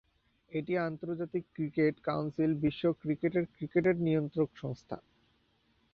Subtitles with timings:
[0.51, 4.97] এটি আন্তর্জাতিক cricket council, বিশ্বের ক্রিকেটের ক্রিকেটের নিয়ন্ত্রক সংস্থা।